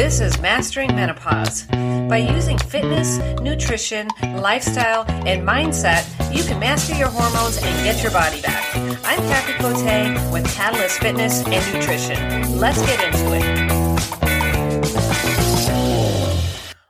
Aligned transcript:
This 0.00 0.18
is 0.18 0.40
Mastering 0.40 0.96
Menopause. 0.96 1.64
By 2.08 2.16
using 2.16 2.56
fitness, 2.56 3.18
nutrition, 3.42 4.08
lifestyle, 4.22 5.04
and 5.26 5.46
mindset, 5.46 6.06
you 6.34 6.42
can 6.42 6.58
master 6.58 6.94
your 6.94 7.08
hormones 7.08 7.58
and 7.58 7.84
get 7.84 8.02
your 8.02 8.10
body 8.10 8.40
back. 8.40 8.74
I'm 9.04 9.18
Kathy 9.28 9.52
Cote 9.58 10.32
with 10.32 10.50
Catalyst 10.54 11.00
Fitness 11.00 11.44
and 11.44 11.74
Nutrition. 11.74 12.58
Let's 12.58 12.80
get 12.80 13.12
into 13.12 13.34
it. 13.34 13.44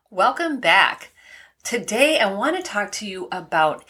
Welcome 0.09 0.61
back. 0.61 1.13
Today, 1.65 2.21
I 2.21 2.33
want 2.33 2.59
to 2.59 2.63
talk 2.63 2.93
to 2.93 3.07
you 3.09 3.27
about 3.33 3.85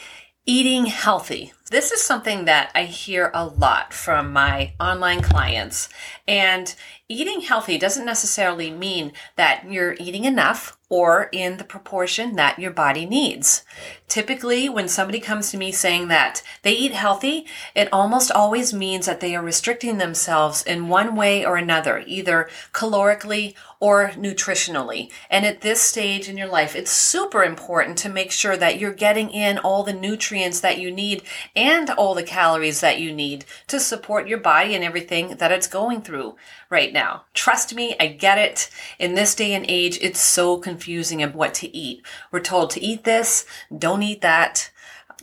eating 0.46 0.86
healthy. 0.86 1.52
This 1.70 1.92
is 1.92 2.02
something 2.02 2.46
that 2.46 2.72
I 2.74 2.82
hear 2.82 3.30
a 3.32 3.46
lot 3.46 3.94
from 3.94 4.32
my 4.32 4.72
online 4.80 5.22
clients. 5.22 5.88
And 6.26 6.74
eating 7.08 7.42
healthy 7.42 7.78
doesn't 7.78 8.04
necessarily 8.04 8.72
mean 8.72 9.12
that 9.36 9.70
you're 9.70 9.94
eating 10.00 10.24
enough 10.24 10.76
or 10.88 11.28
in 11.30 11.56
the 11.56 11.64
proportion 11.64 12.34
that 12.34 12.58
your 12.58 12.72
body 12.72 13.06
needs. 13.06 13.64
Typically, 14.08 14.68
when 14.68 14.88
somebody 14.88 15.20
comes 15.20 15.50
to 15.50 15.56
me 15.56 15.70
saying 15.70 16.08
that 16.08 16.42
they 16.62 16.72
eat 16.72 16.92
healthy, 16.92 17.46
it 17.76 17.88
almost 17.92 18.32
always 18.32 18.72
means 18.74 19.06
that 19.06 19.20
they 19.20 19.36
are 19.36 19.42
restricting 19.42 19.98
themselves 19.98 20.64
in 20.64 20.88
one 20.88 21.14
way 21.14 21.46
or 21.46 21.56
another, 21.56 22.02
either 22.06 22.48
calorically 22.72 23.54
or 23.78 24.08
nutritionally. 24.10 25.10
And 25.30 25.46
at 25.46 25.60
this 25.60 25.80
stage 25.80 26.28
in 26.28 26.36
your 26.36 26.48
life, 26.48 26.74
it's 26.74 26.90
super 26.90 27.44
important 27.44 27.96
to 27.98 28.08
make 28.08 28.32
sure 28.32 28.56
that 28.56 28.78
you're 28.78 28.92
getting 28.92 29.30
in 29.30 29.58
all 29.58 29.84
the 29.84 29.92
nutrients 29.92 30.60
that 30.60 30.78
you 30.78 30.90
need 30.90 31.22
and 31.60 31.90
all 31.90 32.14
the 32.14 32.22
calories 32.22 32.80
that 32.80 32.98
you 32.98 33.12
need 33.12 33.44
to 33.66 33.78
support 33.78 34.26
your 34.26 34.38
body 34.38 34.74
and 34.74 34.82
everything 34.82 35.36
that 35.36 35.52
it's 35.52 35.66
going 35.66 36.00
through 36.00 36.34
right 36.70 36.90
now. 36.90 37.24
Trust 37.34 37.74
me, 37.74 37.94
I 38.00 38.06
get 38.06 38.38
it. 38.38 38.70
In 38.98 39.14
this 39.14 39.34
day 39.34 39.52
and 39.52 39.66
age, 39.68 39.98
it's 40.00 40.22
so 40.22 40.56
confusing 40.56 41.22
of 41.22 41.34
what 41.34 41.52
to 41.54 41.76
eat. 41.76 42.02
We're 42.32 42.40
told 42.40 42.70
to 42.70 42.82
eat 42.82 43.04
this, 43.04 43.44
don't 43.76 44.02
eat 44.02 44.22
that, 44.22 44.70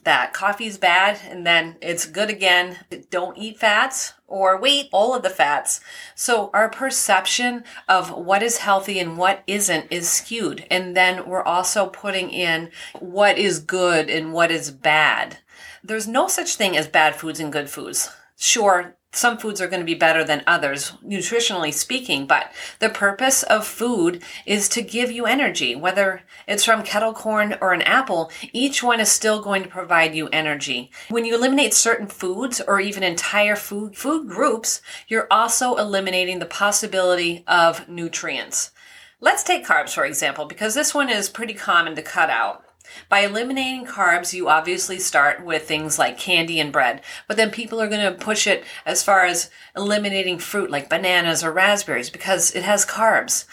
that 0.08 0.32
coffee's 0.32 0.78
bad, 0.78 1.20
and 1.30 1.46
then 1.46 1.76
it's 1.82 2.06
good 2.06 2.30
again. 2.30 2.78
Don't 3.10 3.38
eat 3.38 3.60
fats 3.60 4.14
or 4.26 4.58
wait, 4.58 4.88
all 4.94 5.14
of 5.14 5.22
the 5.22 5.30
fats. 5.30 5.82
So 6.16 6.50
our 6.54 6.70
perception 6.70 7.66
of 7.90 8.12
what 8.12 8.42
is 8.42 8.60
healthy 8.60 9.00
and 9.00 9.18
what 9.18 9.44
isn't 9.48 9.88
is 9.92 10.10
skewed. 10.10 10.66
And 10.72 10.96
then 10.96 11.28
we're 11.28 11.44
also 11.44 11.88
putting 11.88 12.30
in 12.30 12.72
what 13.00 13.38
is 13.38 13.60
good 13.60 14.10
and 14.10 14.32
what 14.32 14.50
is 14.50 14.72
bad. 14.72 15.40
There's 15.84 16.08
no 16.08 16.30
such 16.30 16.56
thing 16.56 16.78
as 16.78 16.88
bad 16.88 17.18
foods 17.18 17.42
and 17.42 17.52
good 17.52 17.70
foods. 17.70 18.10
Sure, 18.38 18.96
some 19.18 19.38
foods 19.38 19.60
are 19.60 19.68
going 19.68 19.80
to 19.80 19.86
be 19.86 19.96
better 19.96 20.24
than 20.24 20.44
others, 20.46 20.94
nutritionally 21.04 21.74
speaking, 21.74 22.28
but 22.28 22.52
the 22.80 22.90
purpose 22.90 23.42
of 23.44 23.66
food 23.66 24.22
is 24.46 24.70
to 24.70 24.82
give 24.82 25.12
you 25.12 25.26
energy. 25.26 25.76
Whether 25.76 26.22
it's 26.48 26.64
from 26.64 26.84
kettle 26.84 27.14
corn 27.14 27.58
or 27.60 27.74
an 27.74 27.82
apple, 27.82 28.32
each 28.54 28.84
one 28.84 29.00
is 29.00 29.12
still 29.12 29.42
going 29.42 29.64
to 29.64 29.70
provide 29.70 30.14
you 30.14 30.28
energy. 30.28 30.92
When 31.10 31.26
you 31.26 31.36
eliminate 31.36 31.74
certain 31.74 32.08
foods 32.08 32.62
or 32.62 32.80
even 32.80 33.02
entire 33.02 33.56
food, 33.56 33.98
food 33.98 34.28
groups, 34.30 34.82
you're 35.08 35.28
also 35.32 35.76
eliminating 35.76 36.40
the 36.40 36.46
possibility 36.46 37.44
of 37.48 37.90
nutrients. 37.90 38.72
Let's 39.20 39.44
take 39.44 39.66
carbs, 39.66 39.96
for 39.96 40.06
example, 40.06 40.46
because 40.46 40.76
this 40.76 40.94
one 40.94 41.10
is 41.10 41.28
pretty 41.28 41.56
common 41.56 41.96
to 41.96 42.04
cut 42.04 42.30
out. 42.30 42.67
By 43.10 43.20
eliminating 43.20 43.86
carbs, 43.86 44.34
you 44.34 44.50
obviously 44.50 45.00
start 45.00 45.44
with 45.44 45.68
things 45.68 45.98
like 45.98 46.18
candy 46.18 46.60
and 46.60 46.72
bread, 46.72 47.02
but 47.28 47.38
then 47.38 47.52
people 47.52 47.82
are 47.82 47.88
going 47.88 48.14
to 48.14 48.24
push 48.24 48.48
it 48.48 48.64
as 48.86 49.04
far 49.04 49.26
as 49.26 49.50
eliminating 49.76 50.40
fruit 50.40 50.70
like 50.70 50.90
bananas 50.90 51.44
or 51.44 51.52
raspberries 51.52 52.10
because 52.10 52.56
it 52.56 52.64
has 52.64 52.86
carbs. 52.86 53.46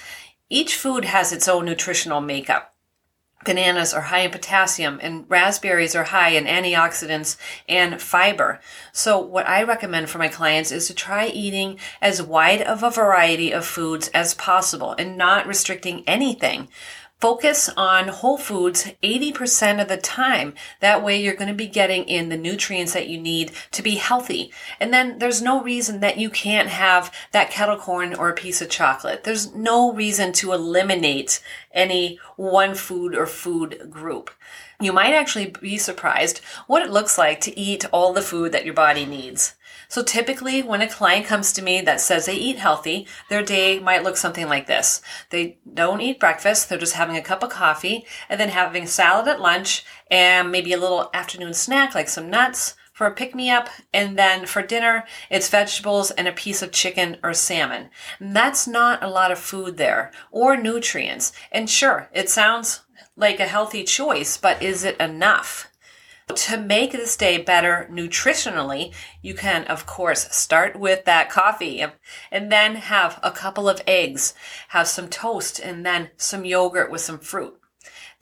Each 0.48 0.76
food 0.76 1.04
has 1.04 1.32
its 1.32 1.48
own 1.48 1.64
nutritional 1.64 2.20
makeup. 2.20 2.74
Bananas 3.44 3.92
are 3.92 4.02
high 4.02 4.20
in 4.20 4.30
potassium 4.30 4.98
and 5.02 5.26
raspberries 5.28 5.94
are 5.94 6.04
high 6.04 6.30
in 6.30 6.46
antioxidants 6.46 7.36
and 7.68 8.00
fiber. 8.00 8.60
So 8.92 9.18
what 9.18 9.46
I 9.46 9.62
recommend 9.62 10.08
for 10.08 10.18
my 10.18 10.28
clients 10.28 10.72
is 10.72 10.86
to 10.86 10.94
try 10.94 11.26
eating 11.26 11.78
as 12.00 12.22
wide 12.22 12.62
of 12.62 12.82
a 12.82 12.90
variety 12.90 13.52
of 13.52 13.66
foods 13.66 14.08
as 14.08 14.34
possible 14.34 14.94
and 14.98 15.18
not 15.18 15.46
restricting 15.46 16.04
anything. 16.06 16.68
Focus 17.20 17.70
on 17.76 18.08
whole 18.08 18.36
foods 18.36 18.92
80% 19.02 19.80
of 19.80 19.88
the 19.88 19.96
time. 19.96 20.54
That 20.80 21.02
way 21.02 21.22
you're 21.22 21.34
going 21.34 21.48
to 21.48 21.54
be 21.54 21.66
getting 21.66 22.04
in 22.04 22.28
the 22.28 22.36
nutrients 22.36 22.92
that 22.92 23.08
you 23.08 23.18
need 23.18 23.52
to 23.70 23.82
be 23.82 23.94
healthy. 23.94 24.52
And 24.78 24.92
then 24.92 25.18
there's 25.18 25.40
no 25.40 25.62
reason 25.62 26.00
that 26.00 26.18
you 26.18 26.28
can't 26.28 26.68
have 26.68 27.14
that 27.32 27.50
kettle 27.50 27.78
corn 27.78 28.14
or 28.14 28.28
a 28.28 28.34
piece 28.34 28.60
of 28.60 28.68
chocolate. 28.68 29.24
There's 29.24 29.54
no 29.54 29.92
reason 29.92 30.32
to 30.34 30.52
eliminate 30.52 31.42
any 31.72 32.18
one 32.36 32.74
food 32.74 33.14
or 33.14 33.26
food 33.26 33.88
group. 33.90 34.30
You 34.80 34.92
might 34.92 35.14
actually 35.14 35.54
be 35.60 35.78
surprised 35.78 36.40
what 36.66 36.82
it 36.82 36.90
looks 36.90 37.16
like 37.16 37.40
to 37.42 37.58
eat 37.58 37.84
all 37.92 38.12
the 38.12 38.22
food 38.22 38.52
that 38.52 38.64
your 38.64 38.74
body 38.74 39.06
needs. 39.06 39.54
So 39.88 40.02
typically 40.02 40.62
when 40.62 40.82
a 40.82 40.88
client 40.88 41.26
comes 41.26 41.52
to 41.52 41.62
me 41.62 41.80
that 41.82 42.00
says 42.00 42.26
they 42.26 42.34
eat 42.34 42.58
healthy, 42.58 43.06
their 43.28 43.42
day 43.42 43.78
might 43.78 44.02
look 44.02 44.16
something 44.16 44.48
like 44.48 44.66
this. 44.66 45.00
They 45.30 45.58
don't 45.72 46.00
eat 46.00 46.20
breakfast. 46.20 46.68
They're 46.68 46.78
just 46.78 46.94
having 46.94 47.16
a 47.16 47.22
cup 47.22 47.42
of 47.42 47.50
coffee 47.50 48.06
and 48.28 48.40
then 48.40 48.48
having 48.48 48.86
salad 48.86 49.28
at 49.28 49.40
lunch 49.40 49.84
and 50.10 50.50
maybe 50.50 50.72
a 50.72 50.78
little 50.78 51.10
afternoon 51.14 51.54
snack 51.54 51.94
like 51.94 52.08
some 52.08 52.30
nuts 52.30 52.74
for 52.94 53.06
a 53.06 53.12
pick 53.12 53.34
me 53.34 53.50
up. 53.50 53.68
And 53.92 54.18
then 54.18 54.46
for 54.46 54.62
dinner, 54.62 55.04
it's 55.28 55.50
vegetables 55.50 56.10
and 56.12 56.26
a 56.26 56.32
piece 56.32 56.62
of 56.62 56.72
chicken 56.72 57.18
or 57.22 57.34
salmon. 57.34 57.90
And 58.18 58.34
that's 58.34 58.66
not 58.66 59.02
a 59.02 59.08
lot 59.08 59.30
of 59.30 59.38
food 59.38 59.76
there 59.76 60.12
or 60.30 60.56
nutrients. 60.56 61.32
And 61.52 61.68
sure, 61.68 62.08
it 62.14 62.30
sounds 62.30 62.80
like 63.16 63.40
a 63.40 63.46
healthy 63.46 63.84
choice, 63.84 64.38
but 64.38 64.62
is 64.62 64.84
it 64.84 64.98
enough? 64.98 65.70
To 66.34 66.56
make 66.56 66.92
this 66.92 67.18
day 67.18 67.36
better 67.36 67.86
nutritionally, 67.92 68.94
you 69.20 69.34
can, 69.34 69.64
of 69.64 69.84
course, 69.84 70.26
start 70.34 70.74
with 70.74 71.04
that 71.04 71.28
coffee 71.28 71.84
and 72.30 72.50
then 72.50 72.76
have 72.76 73.20
a 73.22 73.30
couple 73.30 73.68
of 73.68 73.82
eggs, 73.86 74.32
have 74.68 74.88
some 74.88 75.08
toast, 75.08 75.58
and 75.58 75.84
then 75.84 76.08
some 76.16 76.46
yogurt 76.46 76.90
with 76.90 77.02
some 77.02 77.18
fruit. 77.18 77.60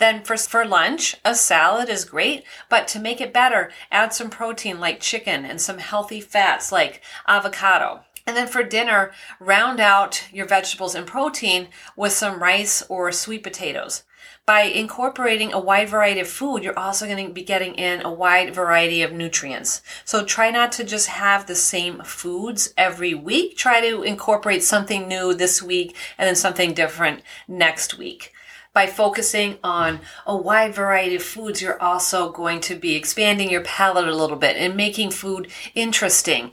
Then 0.03 0.25
for, 0.25 0.37
for 0.37 0.65
lunch, 0.65 1.15
a 1.25 1.33
salad 1.37 1.89
is 1.89 2.05
great, 2.05 2.43
but 2.69 2.89
to 2.89 2.99
make 2.99 3.21
it 3.21 3.33
better, 3.33 3.71
add 3.93 4.13
some 4.13 4.31
protein 4.31 4.81
like 4.81 4.99
chicken 4.99 5.45
and 5.45 5.61
some 5.61 5.79
healthy 5.79 6.21
fats 6.21 6.73
like 6.73 7.03
avocado. 7.29 8.01
And 8.27 8.37
then 8.37 8.49
for 8.49 8.65
dinner, 8.65 9.13
round 9.39 9.79
out 9.79 10.25
your 10.33 10.47
vegetables 10.47 10.97
and 10.97 11.07
protein 11.07 11.69
with 11.97 12.11
some 12.11 12.43
rice 12.43 12.83
or 12.89 13.13
sweet 13.13 13.45
potatoes 13.45 14.03
by 14.45 14.63
incorporating 14.63 15.53
a 15.53 15.61
wide 15.61 15.89
variety 15.89 16.19
of 16.19 16.27
food, 16.27 16.65
you're 16.65 16.79
also 16.79 17.07
going 17.07 17.29
to 17.29 17.33
be 17.33 17.45
getting 17.45 17.75
in 17.77 18.05
a 18.05 18.13
wide 18.13 18.53
variety 18.53 19.03
of 19.03 19.13
nutrients. 19.13 19.83
So 20.05 20.25
try 20.25 20.51
not 20.51 20.73
to 20.73 20.85
just 20.85 21.09
have 21.09 21.47
the 21.47 21.55
same 21.55 22.03
foods 22.03 22.75
every 22.77 23.15
week. 23.15 23.57
Try 23.57 23.81
to 23.81 24.03
incorporate 24.03 24.65
something 24.65 25.07
new 25.07 25.33
this 25.33 25.63
week 25.63 25.95
and 26.19 26.27
then 26.27 26.35
something 26.35 26.75
different 26.75 27.23
next 27.47 27.97
week 27.97 28.33
by 28.73 28.87
focusing 28.87 29.59
on 29.63 30.01
a 30.27 30.37
wide 30.37 30.75
variety 30.75 31.17
of 31.17 31.23
foods, 31.23 31.61
you're 31.61 31.81
also 31.81 32.33
going 32.33 32.61
to 32.61 32.75
be 32.75 32.95
expanding 32.95 33.51
your 33.51 33.63
palate 33.63 34.09
a 34.09 34.17
little 34.17 34.37
bit 34.37 34.57
and 34.57 34.77
making 34.77 35.11
food 35.11 35.49
interesting. 35.75 36.51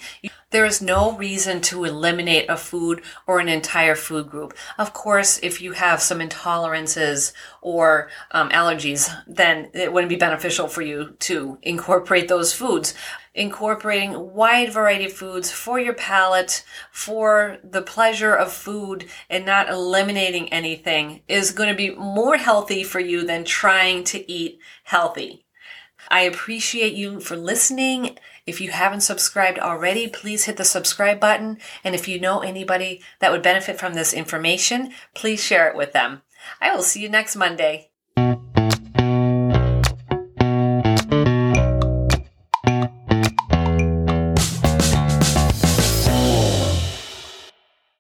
There 0.51 0.65
is 0.65 0.81
no 0.81 1.15
reason 1.15 1.61
to 1.61 1.83
eliminate 1.83 2.49
a 2.49 2.57
food 2.57 3.03
or 3.27 3.39
an 3.39 3.47
entire 3.47 3.93
food 3.93 4.31
group. 4.31 4.55
Of 4.79 4.93
course, 4.93 5.39
if 5.43 5.61
you 5.61 5.73
have 5.73 6.01
some 6.01 6.19
intolerances 6.19 7.33
or 7.61 8.09
um, 8.31 8.49
allergies, 8.49 9.15
then 9.27 9.69
it 9.75 9.93
wouldn't 9.93 10.09
be 10.09 10.15
beneficial 10.15 10.67
for 10.67 10.81
you 10.81 11.15
to 11.19 11.59
incorporate 11.61 12.27
those 12.29 12.51
foods. 12.51 12.95
Incorporating 13.35 14.15
a 14.15 14.21
wide 14.21 14.73
variety 14.73 15.05
of 15.05 15.13
foods 15.13 15.51
for 15.51 15.79
your 15.79 15.93
palate, 15.93 16.65
for 16.91 17.59
the 17.63 17.83
pleasure 17.83 18.33
of 18.33 18.51
food, 18.51 19.05
and 19.29 19.45
not 19.45 19.69
eliminating 19.69 20.51
anything 20.51 21.21
is 21.27 21.51
going 21.51 21.69
to 21.69 21.75
be 21.75 21.91
more 21.91 22.37
healthy 22.37 22.83
for 22.83 22.99
you 22.99 23.23
than 23.23 23.43
trying 23.43 24.03
to 24.05 24.29
eat 24.31 24.59
healthy. 24.83 25.45
I 26.09 26.21
appreciate 26.21 26.93
you 26.93 27.19
for 27.19 27.35
listening. 27.35 28.17
If 28.45 28.59
you 28.59 28.71
haven't 28.71 29.01
subscribed 29.01 29.59
already, 29.59 30.07
please 30.07 30.45
hit 30.45 30.57
the 30.57 30.65
subscribe 30.65 31.19
button. 31.19 31.59
And 31.83 31.93
if 31.93 32.07
you 32.07 32.19
know 32.19 32.39
anybody 32.39 33.01
that 33.19 33.31
would 33.31 33.43
benefit 33.43 33.79
from 33.79 33.93
this 33.93 34.13
information, 34.13 34.91
please 35.13 35.43
share 35.43 35.69
it 35.69 35.77
with 35.77 35.93
them. 35.93 36.23
I 36.59 36.75
will 36.75 36.83
see 36.83 37.01
you 37.01 37.09
next 37.09 37.35
Monday. 37.35 37.91